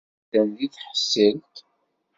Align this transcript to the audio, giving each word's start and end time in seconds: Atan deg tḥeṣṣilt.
Atan 0.23 0.49
deg 0.57 0.71
tḥeṣṣilt. 0.73 1.55